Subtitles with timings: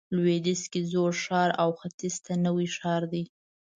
[0.15, 3.23] لویدیځ کې زوړ ښار او ختیځ ته نوی ښار دی.